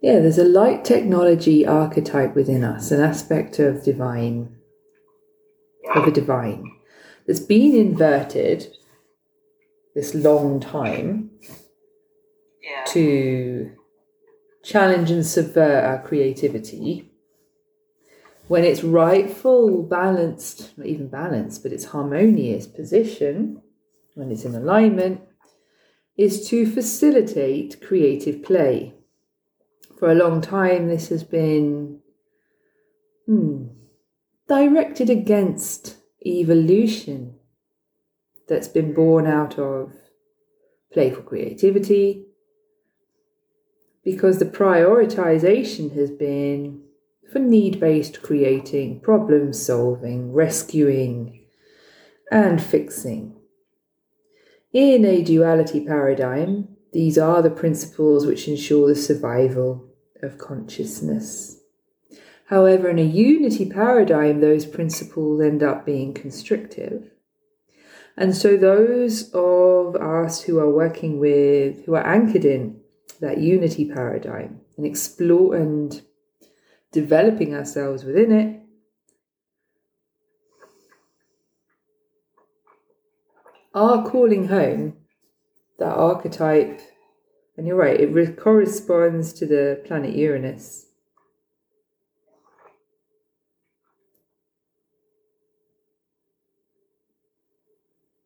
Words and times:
Yeah, 0.00 0.20
there's 0.20 0.38
a 0.38 0.44
light 0.44 0.84
technology 0.84 1.66
archetype 1.66 2.34
within 2.34 2.62
us, 2.62 2.90
an 2.90 3.00
aspect 3.00 3.58
of 3.58 3.84
divine, 3.84 4.56
of 5.94 6.04
the 6.04 6.10
divine, 6.10 6.70
that's 7.26 7.40
been 7.40 7.74
inverted 7.74 8.66
this 9.94 10.14
long 10.14 10.60
time 10.60 11.30
Yeah. 12.62 12.84
to 12.88 13.70
challenge 14.62 15.10
and 15.10 15.24
subvert 15.24 15.84
our 15.84 16.02
creativity 16.02 17.10
when 18.46 18.64
its 18.64 18.84
rightful, 18.84 19.82
balanced, 19.82 20.76
not 20.76 20.86
even 20.86 21.08
balanced, 21.08 21.62
but 21.62 21.72
its 21.72 21.86
harmonious 21.86 22.66
position, 22.66 23.62
when 24.14 24.30
it's 24.30 24.44
in 24.44 24.54
alignment, 24.54 25.20
is 26.16 26.46
to 26.48 26.66
facilitate 26.66 27.80
creative 27.80 28.42
play. 28.42 28.92
For 30.04 30.10
a 30.10 30.14
long 30.14 30.42
time, 30.42 30.88
this 30.88 31.08
has 31.08 31.24
been 31.24 32.00
hmm, 33.24 33.68
directed 34.46 35.08
against 35.08 35.96
evolution 36.26 37.36
that's 38.46 38.68
been 38.68 38.92
born 38.92 39.26
out 39.26 39.58
of 39.58 39.94
playful 40.92 41.22
creativity, 41.22 42.26
because 44.04 44.38
the 44.38 44.44
prioritization 44.44 45.96
has 45.96 46.10
been 46.10 46.82
for 47.32 47.38
need 47.38 47.80
based 47.80 48.20
creating, 48.20 49.00
problem 49.00 49.54
solving, 49.54 50.34
rescuing, 50.34 51.46
and 52.30 52.62
fixing. 52.62 53.36
In 54.70 55.06
a 55.06 55.24
duality 55.24 55.82
paradigm, 55.82 56.76
these 56.92 57.16
are 57.16 57.40
the 57.40 57.48
principles 57.48 58.26
which 58.26 58.46
ensure 58.48 58.88
the 58.88 58.94
survival 58.94 59.92
of 60.24 60.38
consciousness. 60.38 61.60
However, 62.46 62.88
in 62.88 62.98
a 62.98 63.02
unity 63.02 63.68
paradigm, 63.68 64.40
those 64.40 64.66
principles 64.66 65.40
end 65.40 65.62
up 65.62 65.86
being 65.86 66.12
constrictive. 66.12 67.10
And 68.16 68.36
so, 68.36 68.56
those 68.56 69.30
of 69.32 69.96
us 69.96 70.42
who 70.42 70.58
are 70.58 70.70
working 70.70 71.18
with, 71.18 71.84
who 71.84 71.94
are 71.94 72.06
anchored 72.06 72.44
in 72.44 72.80
that 73.20 73.38
unity 73.38 73.84
paradigm 73.86 74.60
and 74.76 74.86
explore 74.86 75.56
and 75.56 76.02
developing 76.92 77.54
ourselves 77.54 78.04
within 78.04 78.30
it, 78.32 78.60
are 83.74 84.08
calling 84.08 84.48
home 84.48 84.96
that 85.78 85.92
archetype. 85.92 86.80
And 87.56 87.66
you're 87.66 87.76
right, 87.76 88.00
it 88.00 88.12
re- 88.12 88.32
corresponds 88.32 89.32
to 89.34 89.46
the 89.46 89.80
planet 89.84 90.14
Uranus. 90.14 90.86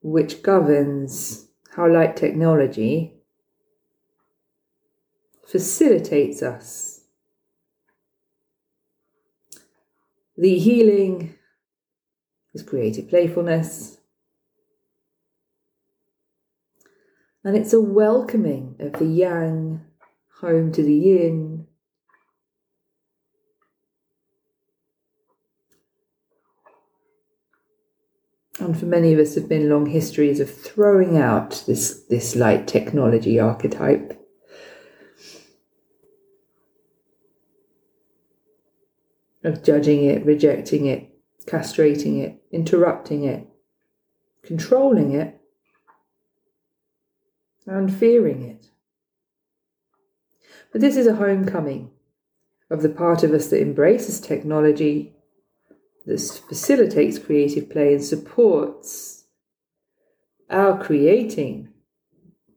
Which 0.00 0.42
governs 0.42 1.48
how 1.72 1.92
light 1.92 2.16
technology 2.16 3.14
facilitates 5.46 6.42
us. 6.42 7.00
The 10.36 10.58
healing 10.58 11.34
is 12.54 12.62
creative 12.62 13.08
playfulness, 13.08 13.97
and 17.48 17.56
it's 17.56 17.72
a 17.72 17.80
welcoming 17.80 18.76
of 18.78 18.92
the 18.98 19.06
yang 19.06 19.80
home 20.42 20.70
to 20.70 20.82
the 20.82 20.92
yin. 20.92 21.66
And 28.60 28.78
for 28.78 28.84
many 28.84 29.14
of 29.14 29.18
us, 29.18 29.34
have 29.34 29.48
been 29.48 29.70
long 29.70 29.86
histories 29.86 30.40
of 30.40 30.54
throwing 30.54 31.16
out 31.16 31.64
this, 31.66 32.02
this 32.10 32.36
light 32.36 32.68
technology 32.68 33.40
archetype. 33.40 34.22
Of 39.42 39.64
judging 39.64 40.04
it, 40.04 40.26
rejecting 40.26 40.84
it, 40.84 41.10
castrating 41.46 42.22
it, 42.22 42.42
interrupting 42.52 43.24
it, 43.24 43.48
controlling 44.42 45.12
it, 45.12 45.40
and 47.76 47.94
fearing 47.94 48.42
it. 48.42 48.66
But 50.72 50.80
this 50.80 50.96
is 50.96 51.06
a 51.06 51.16
homecoming 51.16 51.90
of 52.70 52.82
the 52.82 52.88
part 52.88 53.22
of 53.22 53.32
us 53.32 53.48
that 53.48 53.62
embraces 53.62 54.20
technology, 54.20 55.14
that 56.06 56.20
facilitates 56.48 57.18
creative 57.18 57.70
play 57.70 57.94
and 57.94 58.04
supports 58.04 59.24
our 60.50 60.82
creating 60.82 61.68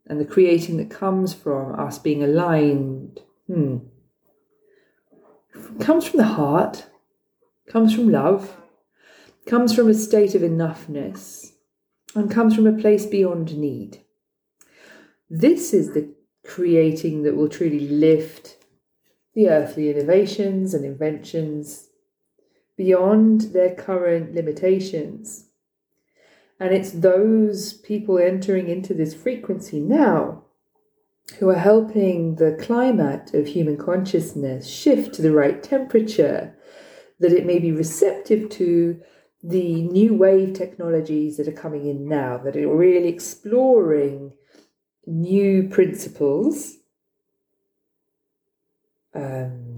and 0.08 0.20
the 0.20 0.26
creating 0.26 0.78
that 0.78 0.90
comes 0.90 1.34
from 1.34 1.80
us 1.80 2.00
being 2.00 2.24
aligned. 2.24 3.20
Hmm. 3.48 3.78
Comes 5.80 6.08
from 6.08 6.18
the 6.18 6.26
heart, 6.26 6.86
comes 7.70 7.94
from 7.94 8.10
love, 8.10 8.58
comes 9.46 9.74
from 9.74 9.90
a 9.90 9.94
state 9.94 10.36
of 10.36 10.42
enoughness, 10.42 11.54
and 12.16 12.32
comes 12.32 12.56
from 12.56 12.68
a 12.68 12.78
place 12.78 13.06
beyond 13.06 13.58
need. 13.58 14.02
This 15.34 15.74
is 15.74 15.94
the 15.94 16.14
creating 16.44 17.24
that 17.24 17.38
will 17.38 17.48
truly 17.48 17.88
lift 17.88 18.58
the 19.34 19.48
earthly 19.48 19.90
innovations 19.90 20.74
and 20.74 20.84
inventions 20.84 21.88
beyond 22.76 23.54
their 23.54 23.74
current 23.74 24.36
limitations. 24.36 25.46
And 26.60 26.74
it's 26.74 26.92
those 26.92 27.72
people 27.72 28.20
entering 28.20 28.68
into 28.68 28.94
this 28.94 29.14
frequency 29.14 29.80
now 29.80 30.44
who 31.40 31.48
are 31.48 31.56
helping 31.56 32.36
the 32.36 32.58
climate 32.60 33.34
of 33.34 33.48
human 33.48 33.78
consciousness 33.78 34.68
shift 34.68 35.14
to 35.14 35.22
the 35.22 35.32
right 35.32 35.64
temperature, 35.64 36.58
that 37.22 37.32
it 37.32 37.46
may 37.46 37.58
be 37.58 37.72
receptive 37.72 38.50
to 38.50 39.00
the 39.42 39.84
new 39.84 40.14
wave 40.14 40.54
technologies 40.56 41.38
that 41.38 41.48
are 41.48 41.54
coming 41.54 41.88
in 41.88 42.06
now, 42.06 42.38
that 42.38 42.58
are 42.58 42.76
really 42.76 43.08
exploring 43.08 44.34
new 45.06 45.68
principles. 45.70 46.78
Um, 49.14 49.78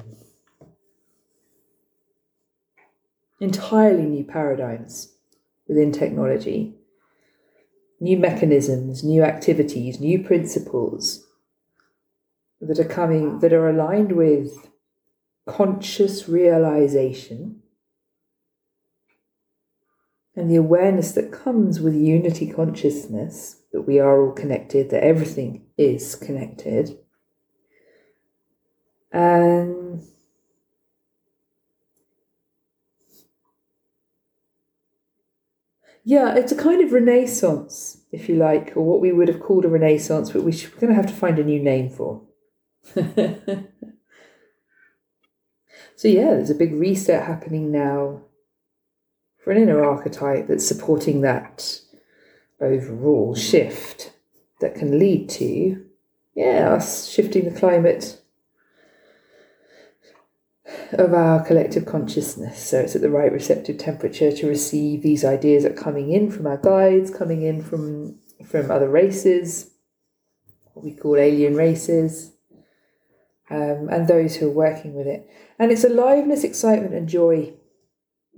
entirely 3.39 4.03
new 4.03 4.23
paradigms 4.23 5.13
within 5.67 5.91
technology, 5.91 6.75
new 7.99 8.17
mechanisms, 8.17 9.03
new 9.03 9.23
activities, 9.23 9.99
new 9.99 10.23
principles 10.23 11.25
that 12.61 12.79
are 12.79 12.85
coming, 12.85 13.39
that 13.39 13.51
are 13.51 13.69
aligned 13.69 14.11
with 14.11 14.69
conscious 15.47 16.29
realization 16.29 17.62
and 20.35 20.49
the 20.49 20.55
awareness 20.55 21.11
that 21.13 21.31
comes 21.31 21.79
with 21.79 21.93
unity 21.93 22.51
consciousness 22.51 23.61
that 23.71 23.83
we 23.83 23.99
are 23.99 24.25
all 24.25 24.31
connected, 24.31 24.89
that 24.89 25.03
everything 25.03 25.65
is 25.77 26.15
connected. 26.15 26.97
And 29.11 30.03
yeah, 36.03 36.35
it's 36.35 36.51
a 36.51 36.55
kind 36.55 36.83
of 36.83 36.91
renaissance, 36.93 38.01
if 38.11 38.27
you 38.27 38.35
like, 38.35 38.73
or 38.75 38.83
what 38.83 39.01
we 39.01 39.11
would 39.11 39.27
have 39.27 39.39
called 39.39 39.65
a 39.65 39.69
renaissance, 39.69 40.31
but 40.31 40.43
we're 40.43 40.51
going 40.79 40.89
to 40.89 40.95
have 40.95 41.07
to 41.07 41.13
find 41.13 41.37
a 41.37 41.43
new 41.43 41.61
name 41.61 41.89
for. 41.89 42.23
so 42.95 43.03
yeah, 46.07 46.31
there's 46.31 46.49
a 46.49 46.55
big 46.55 46.73
reset 46.73 47.25
happening 47.25 47.71
now 47.71 48.23
for 49.43 49.51
an 49.51 49.61
inner 49.61 49.83
archetype 49.83 50.47
that's 50.47 50.67
supporting 50.67 51.21
that 51.21 51.81
overall 52.61 53.35
shift 53.35 54.13
that 54.61 54.75
can 54.75 54.97
lead 54.97 55.27
to, 55.27 55.85
yeah, 56.33 56.69
us 56.73 57.09
shifting 57.09 57.43
the 57.43 57.59
climate 57.59 58.21
of 60.93 61.13
our 61.13 61.43
collective 61.43 61.85
consciousness. 61.85 62.63
So 62.63 62.79
it's 62.79 62.95
at 62.95 63.01
the 63.01 63.09
right 63.09 63.31
receptive 63.31 63.77
temperature 63.77 64.31
to 64.31 64.47
receive 64.47 65.01
these 65.01 65.25
ideas 65.25 65.63
that 65.63 65.73
are 65.73 65.83
coming 65.83 66.11
in 66.11 66.31
from 66.31 66.47
our 66.47 66.57
guides, 66.57 67.11
coming 67.11 67.41
in 67.41 67.61
from 67.61 68.19
from 68.45 68.71
other 68.71 68.89
races, 68.89 69.71
what 70.73 70.83
we 70.83 70.93
call 70.93 71.15
alien 71.15 71.55
races, 71.55 72.33
um, 73.49 73.87
and 73.89 74.07
those 74.07 74.35
who 74.35 74.47
are 74.47 74.53
working 74.53 74.93
with 74.93 75.07
it. 75.07 75.29
And 75.57 75.71
it's 75.71 75.83
aliveness, 75.83 76.43
excitement, 76.43 76.93
and 76.93 77.07
joy 77.07 77.53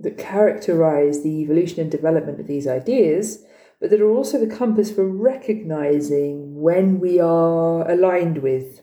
that 0.00 0.18
characterize 0.18 1.22
the 1.22 1.40
evolution 1.40 1.80
and 1.80 1.90
development 1.90 2.40
of 2.40 2.46
these 2.46 2.66
ideas, 2.66 3.44
but 3.80 3.90
that 3.90 4.00
are 4.00 4.10
also 4.10 4.38
the 4.38 4.54
compass 4.54 4.90
for 4.90 5.06
recognizing 5.06 6.60
when 6.60 7.00
we 7.00 7.18
are 7.20 7.88
aligned 7.90 8.38
with 8.38 8.82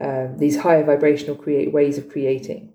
um, 0.00 0.38
these 0.38 0.60
higher 0.60 0.84
vibrational 0.84 1.36
create 1.36 1.72
ways 1.72 1.98
of 1.98 2.08
creating. 2.08 2.72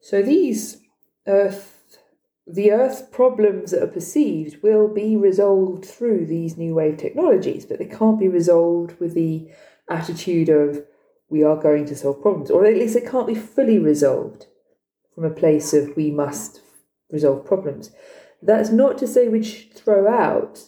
So 0.00 0.22
these 0.22 0.82
earth, 1.26 1.98
the 2.46 2.70
earth 2.70 3.10
problems 3.10 3.70
that 3.70 3.82
are 3.82 3.88
perceived 3.88 4.62
will 4.62 4.88
be 4.88 5.16
resolved 5.16 5.84
through 5.84 6.26
these 6.26 6.58
new 6.58 6.74
wave 6.74 6.98
technologies, 6.98 7.64
but 7.64 7.78
they 7.78 7.86
can't 7.86 8.20
be 8.20 8.28
resolved 8.28 9.00
with 9.00 9.14
the 9.14 9.48
attitude 9.88 10.48
of 10.48 10.84
we 11.28 11.42
are 11.42 11.56
going 11.56 11.86
to 11.86 11.96
solve 11.96 12.22
problems, 12.22 12.50
or 12.50 12.64
at 12.66 12.74
least 12.74 12.94
it 12.94 13.10
can't 13.10 13.26
be 13.26 13.34
fully 13.34 13.78
resolved 13.78 14.46
from 15.16 15.24
a 15.24 15.30
place 15.30 15.74
of 15.74 15.96
we 15.96 16.12
must 16.12 16.60
resolve 17.10 17.44
problems. 17.44 17.90
That's 18.42 18.70
not 18.70 18.98
to 18.98 19.08
say 19.08 19.26
we 19.26 19.42
should 19.42 19.72
throw 19.72 20.06
out 20.06 20.60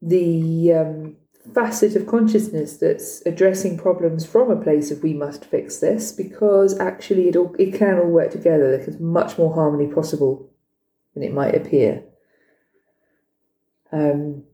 the 0.00 0.72
um, 0.74 1.16
facet 1.54 1.96
of 1.96 2.06
consciousness 2.06 2.76
that's 2.76 3.22
addressing 3.24 3.78
problems 3.78 4.26
from 4.26 4.50
a 4.50 4.62
place 4.62 4.90
of 4.92 5.02
we 5.02 5.14
must 5.14 5.46
fix 5.46 5.78
this, 5.78 6.12
because 6.12 6.78
actually 6.78 7.28
it 7.28 7.36
all 7.36 7.56
it 7.58 7.74
can 7.74 7.98
all 7.98 8.10
work 8.10 8.30
together. 8.30 8.76
There's 8.76 9.00
much 9.00 9.38
more 9.38 9.54
harmony 9.54 9.92
possible 9.92 10.50
than 11.14 11.22
it 11.22 11.32
might 11.32 11.54
appear. 11.54 12.04
Um, 13.90 14.44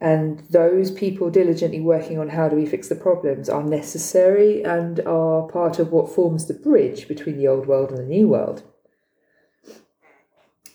and 0.00 0.40
those 0.50 0.90
people 0.90 1.30
diligently 1.30 1.80
working 1.80 2.18
on 2.18 2.28
how 2.28 2.48
do 2.48 2.56
we 2.56 2.66
fix 2.66 2.88
the 2.88 2.94
problems 2.94 3.48
are 3.48 3.62
necessary 3.62 4.62
and 4.62 5.00
are 5.00 5.48
part 5.48 5.78
of 5.78 5.90
what 5.90 6.14
forms 6.14 6.46
the 6.46 6.54
bridge 6.54 7.08
between 7.08 7.38
the 7.38 7.48
old 7.48 7.66
world 7.66 7.90
and 7.90 7.98
the 7.98 8.04
new 8.04 8.28
world. 8.28 8.62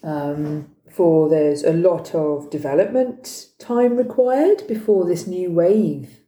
Um, 0.03 0.75
for 0.89 1.29
there's 1.29 1.63
a 1.63 1.71
lot 1.71 2.15
of 2.15 2.49
development 2.49 3.49
time 3.59 3.95
required 3.95 4.67
before 4.67 5.05
this 5.05 5.27
new 5.27 5.51
wave 5.51 6.21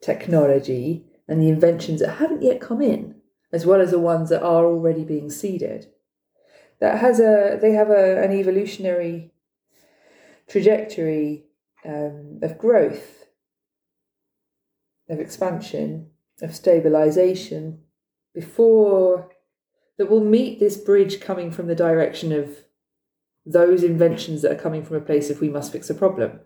technology 0.00 1.04
and 1.28 1.40
the 1.40 1.48
inventions 1.48 2.00
that 2.00 2.14
haven't 2.14 2.42
yet 2.42 2.60
come 2.60 2.80
in, 2.80 3.16
as 3.52 3.66
well 3.66 3.80
as 3.80 3.90
the 3.90 3.98
ones 3.98 4.30
that 4.30 4.42
are 4.42 4.64
already 4.64 5.04
being 5.04 5.30
seeded. 5.30 5.88
That 6.80 6.98
has 6.98 7.20
a 7.20 7.58
they 7.60 7.72
have 7.72 7.90
a, 7.90 8.22
an 8.22 8.32
evolutionary 8.32 9.32
trajectory 10.48 11.45
um, 11.86 12.40
of 12.42 12.58
growth, 12.58 13.26
of 15.08 15.20
expansion, 15.20 16.10
of 16.42 16.54
stabilization 16.54 17.80
before 18.34 19.30
that 19.98 20.10
will 20.10 20.24
meet 20.24 20.60
this 20.60 20.76
bridge 20.76 21.20
coming 21.20 21.50
from 21.50 21.68
the 21.68 21.74
direction 21.74 22.32
of 22.32 22.64
those 23.46 23.82
inventions 23.82 24.42
that 24.42 24.52
are 24.52 24.60
coming 24.60 24.84
from 24.84 24.96
a 24.96 25.00
place 25.00 25.30
of 25.30 25.40
we 25.40 25.48
must 25.48 25.72
fix 25.72 25.88
a 25.88 25.94
problem. 25.94 26.40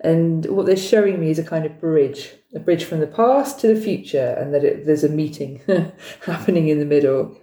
And 0.00 0.44
what 0.46 0.66
they're 0.66 0.76
showing 0.76 1.20
me 1.20 1.30
is 1.30 1.38
a 1.38 1.44
kind 1.44 1.64
of 1.64 1.80
bridge, 1.80 2.32
a 2.54 2.58
bridge 2.58 2.84
from 2.84 2.98
the 2.98 3.06
past 3.06 3.60
to 3.60 3.72
the 3.72 3.80
future, 3.80 4.36
and 4.38 4.52
that 4.52 4.64
it, 4.64 4.84
there's 4.84 5.04
a 5.04 5.08
meeting 5.08 5.62
happening 6.26 6.68
in 6.68 6.80
the 6.80 6.84
middle. 6.84 7.38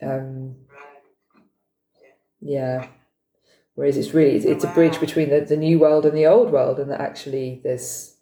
Um, 0.00 0.54
yeah. 2.40 2.86
Whereas 3.74 3.96
it's 3.96 4.14
really 4.14 4.36
it's, 4.36 4.44
it's 4.44 4.64
a 4.64 4.68
bridge 4.68 5.00
between 5.00 5.30
the, 5.30 5.40
the 5.40 5.56
new 5.56 5.78
world 5.78 6.06
and 6.06 6.16
the 6.16 6.26
old 6.26 6.52
world, 6.52 6.78
and 6.78 6.90
that 6.90 7.00
actually 7.00 7.60
there's 7.64 8.16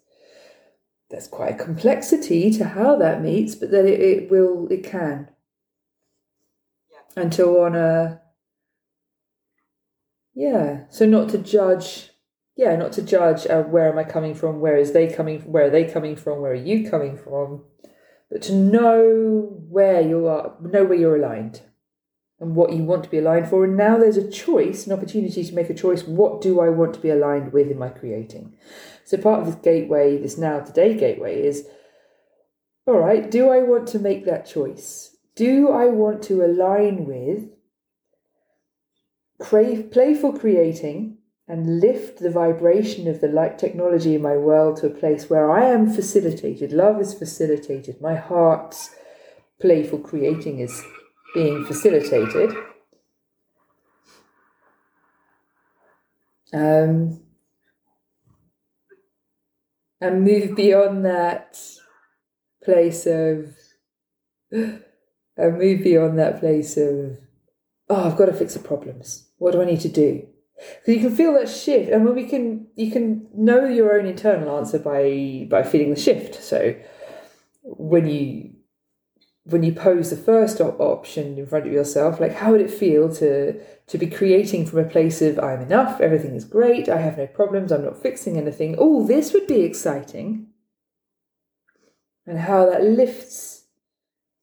there's 1.09 1.27
quite 1.27 1.53
a 1.53 1.63
complexity 1.63 2.49
to 2.51 2.65
how 2.65 2.95
that 2.95 3.21
meets, 3.21 3.53
but 3.53 3.69
that 3.71 3.85
it, 3.85 3.99
it 3.99 4.31
will 4.31 4.67
it 4.71 4.83
can. 4.83 5.29
And 7.15 7.31
to 7.33 7.59
honor 7.59 8.21
yeah, 10.33 10.85
so 10.89 11.05
not 11.05 11.29
to 11.29 11.37
judge 11.37 12.09
yeah, 12.55 12.75
not 12.75 12.91
to 12.93 13.03
judge 13.03 13.45
uh, 13.47 13.61
where 13.63 13.91
am 13.91 13.99
I 13.99 14.03
coming 14.03 14.33
from, 14.33 14.59
where 14.59 14.77
is 14.77 14.93
they 14.93 15.07
coming 15.07 15.41
from, 15.41 15.51
where 15.51 15.65
are 15.65 15.69
they 15.69 15.85
coming 15.85 16.15
from, 16.15 16.41
where 16.41 16.51
are 16.51 16.55
you 16.55 16.89
coming 16.89 17.17
from, 17.17 17.63
but 18.31 18.41
to 18.43 18.53
know 18.53 19.55
where 19.69 20.01
you 20.01 20.27
are, 20.27 20.55
know 20.61 20.83
where 20.83 20.97
you're 20.97 21.17
aligned 21.17 21.61
and 22.43 22.55
what 22.55 22.73
you 22.73 22.83
want 22.83 23.03
to 23.05 23.09
be 23.09 23.17
aligned 23.17 23.49
for. 23.49 23.63
And 23.63 23.75
now 23.75 23.97
there's 23.97 24.17
a 24.17 24.29
choice, 24.29 24.85
an 24.85 24.93
opportunity 24.93 25.43
to 25.43 25.55
make 25.55 25.69
a 25.69 25.73
choice. 25.73 26.03
What 26.03 26.41
do 26.41 26.59
I 26.59 26.69
want 26.69 26.93
to 26.93 26.99
be 26.99 27.09
aligned 27.09 27.53
with 27.53 27.71
in 27.71 27.79
my 27.79 27.89
creating? 27.89 28.53
So 29.05 29.17
part 29.17 29.39
of 29.39 29.47
this 29.47 29.55
gateway, 29.55 30.17
this 30.17 30.37
now 30.37 30.59
today 30.59 30.93
gateway 30.93 31.43
is 31.43 31.67
all 32.85 32.99
right, 32.99 33.31
do 33.31 33.49
I 33.49 33.59
want 33.59 33.87
to 33.89 33.99
make 33.99 34.25
that 34.25 34.45
choice? 34.45 35.15
Do 35.35 35.69
I 35.69 35.85
want 35.85 36.21
to 36.23 36.43
align 36.43 37.05
with 37.05 37.49
crave, 39.39 39.89
playful 39.89 40.37
creating 40.37 41.17
and 41.47 41.79
lift 41.79 42.19
the 42.19 42.29
vibration 42.29 43.07
of 43.07 43.21
the 43.21 43.27
light 43.27 43.57
technology 43.57 44.15
in 44.15 44.21
my 44.21 44.35
world 44.35 44.77
to 44.77 44.87
a 44.87 44.89
place 44.89 45.29
where 45.29 45.49
I 45.49 45.65
am 45.65 45.91
facilitated? 45.91 46.73
Love 46.73 46.99
is 46.99 47.13
facilitated. 47.13 48.01
My 48.01 48.15
heart's 48.15 48.89
playful 49.61 49.99
creating 49.99 50.59
is 50.59 50.83
being 51.33 51.65
facilitated. 51.65 52.55
Um, 56.53 57.21
and 59.99 60.23
move 60.23 60.55
beyond 60.55 61.05
that 61.05 61.57
place 62.63 63.05
of, 63.07 63.55
and 64.51 65.57
move 65.57 65.83
beyond 65.83 66.19
that 66.19 66.39
place 66.39 66.77
of, 66.77 67.17
oh, 67.89 68.07
I've 68.09 68.17
got 68.17 68.27
to 68.27 68.33
fix 68.33 68.53
the 68.53 68.59
problems. 68.59 69.29
What 69.37 69.53
do 69.53 69.61
I 69.61 69.65
need 69.65 69.81
to 69.81 69.89
do? 69.89 70.27
Because 70.55 70.95
you 70.95 71.01
can 71.01 71.15
feel 71.15 71.33
that 71.33 71.49
shift, 71.49 71.91
and 71.91 72.05
when 72.05 72.15
we 72.15 72.25
can, 72.25 72.67
you 72.75 72.91
can 72.91 73.27
know 73.33 73.65
your 73.65 73.99
own 73.99 74.05
internal 74.05 74.57
answer 74.57 74.77
by 74.79 75.47
by 75.49 75.63
feeling 75.63 75.89
the 75.89 75.99
shift. 75.99 76.41
So 76.41 76.75
when 77.63 78.07
you 78.07 78.51
when 79.45 79.63
you 79.63 79.73
pose 79.73 80.09
the 80.09 80.17
first 80.17 80.61
op- 80.61 80.79
option 80.79 81.37
in 81.37 81.45
front 81.45 81.67
of 81.67 81.73
yourself, 81.73 82.19
like 82.19 82.35
how 82.35 82.51
would 82.51 82.61
it 82.61 82.71
feel 82.71 83.13
to 83.15 83.59
to 83.85 83.97
be 83.97 84.07
creating 84.07 84.65
from 84.65 84.79
a 84.79 84.85
place 84.85 85.21
of 85.21 85.37
I'm 85.39 85.61
enough, 85.61 85.99
everything 85.99 86.35
is 86.35 86.45
great, 86.45 86.87
I 86.87 87.01
have 87.01 87.17
no 87.17 87.27
problems, 87.27 87.71
I'm 87.71 87.83
not 87.83 88.01
fixing 88.01 88.37
anything. 88.37 88.75
Oh, 88.77 89.05
this 89.05 89.33
would 89.33 89.45
be 89.47 89.61
exciting, 89.61 90.47
and 92.25 92.39
how 92.39 92.69
that 92.69 92.83
lifts. 92.83 93.65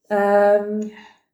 Um, 0.09 0.91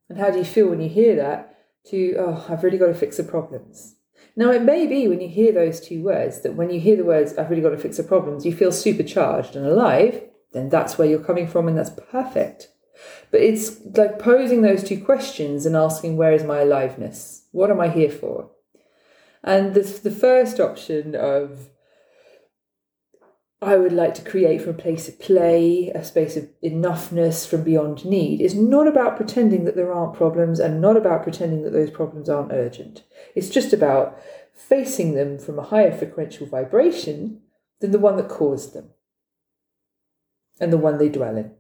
and 0.09 0.17
how 0.17 0.29
do 0.29 0.37
you 0.37 0.45
feel 0.45 0.67
when 0.69 0.81
you 0.81 0.89
hear 0.89 1.15
that? 1.15 1.55
To 1.87 2.15
oh, 2.19 2.45
I've 2.49 2.63
really 2.63 2.77
got 2.77 2.87
to 2.87 2.93
fix 2.93 3.17
the 3.17 3.23
problems. 3.23 3.95
Now, 4.35 4.51
it 4.51 4.61
may 4.61 4.85
be 4.85 5.07
when 5.07 5.19
you 5.19 5.27
hear 5.27 5.51
those 5.51 5.79
two 5.79 6.03
words 6.03 6.41
that 6.41 6.53
when 6.53 6.69
you 6.69 6.79
hear 6.79 6.95
the 6.95 7.03
words, 7.03 7.35
I've 7.37 7.49
really 7.49 7.61
got 7.61 7.71
to 7.71 7.77
fix 7.77 7.97
the 7.97 8.03
problems, 8.03 8.45
you 8.45 8.53
feel 8.53 8.71
supercharged 8.71 9.55
and 9.55 9.65
alive, 9.65 10.21
then 10.53 10.69
that's 10.69 10.97
where 10.97 11.07
you're 11.07 11.19
coming 11.19 11.47
from, 11.47 11.67
and 11.67 11.77
that's 11.77 11.89
perfect. 11.89 12.69
But 13.31 13.41
it's 13.41 13.79
like 13.95 14.19
posing 14.19 14.61
those 14.61 14.83
two 14.83 15.03
questions 15.03 15.65
and 15.65 15.75
asking, 15.75 16.17
where 16.17 16.33
is 16.33 16.43
my 16.43 16.61
aliveness? 16.61 17.45
What 17.51 17.71
am 17.71 17.79
I 17.79 17.89
here 17.89 18.09
for? 18.09 18.51
And 19.43 19.73
the, 19.73 19.81
the 19.81 20.11
first 20.11 20.59
option 20.59 21.15
of, 21.15 21.69
I 23.61 23.75
would 23.75 23.93
like 23.93 24.13
to 24.15 24.29
create 24.29 24.61
from 24.61 24.71
a 24.71 24.77
place 24.77 25.07
of 25.07 25.19
play, 25.19 25.89
a 25.95 26.03
space 26.03 26.37
of 26.37 26.47
enoughness 26.63 27.47
from 27.47 27.63
beyond 27.63 28.05
need, 28.05 28.39
is 28.39 28.53
not 28.53 28.87
about 28.87 29.17
pretending 29.17 29.65
that 29.65 29.75
there 29.75 29.91
aren't 29.91 30.15
problems 30.15 30.59
and 30.59 30.79
not 30.79 30.95
about 30.95 31.23
pretending 31.23 31.63
that 31.63 31.73
those 31.73 31.89
problems 31.89 32.29
aren't 32.29 32.51
urgent. 32.51 33.03
It's 33.35 33.49
just 33.49 33.73
about 33.73 34.19
facing 34.53 35.15
them 35.15 35.39
from 35.39 35.57
a 35.57 35.63
higher 35.63 35.95
frequential 35.95 36.47
vibration 36.47 37.41
than 37.79 37.91
the 37.91 37.99
one 37.99 38.17
that 38.17 38.29
caused 38.29 38.73
them 38.73 38.89
and 40.59 40.73
the 40.73 40.77
one 40.77 40.97
they 40.97 41.09
dwell 41.09 41.37
in. 41.37 41.51